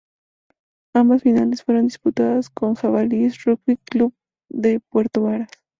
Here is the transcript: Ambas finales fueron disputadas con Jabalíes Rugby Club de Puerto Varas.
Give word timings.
Ambas 0.95 1.21
finales 1.21 1.61
fueron 1.61 1.85
disputadas 1.85 2.49
con 2.49 2.73
Jabalíes 2.73 3.43
Rugby 3.43 3.77
Club 3.77 4.15
de 4.49 4.79
Puerto 4.79 5.21
Varas. 5.21 5.51